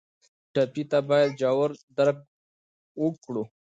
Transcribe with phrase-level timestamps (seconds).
[0.53, 2.17] ټپي ته باید ژور درک
[3.01, 3.43] وکړو.